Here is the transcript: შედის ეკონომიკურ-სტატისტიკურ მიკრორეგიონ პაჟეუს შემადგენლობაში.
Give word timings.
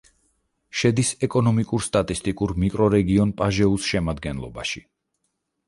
შედის 0.79 1.11
ეკონომიკურ-სტატისტიკურ 1.27 2.55
მიკრორეგიონ 2.65 3.37
პაჟეუს 3.43 3.93
შემადგენლობაში. 3.93 4.85